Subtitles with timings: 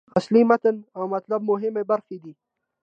[0.19, 2.33] اصلي متن او مطلب مهمې برخې دي.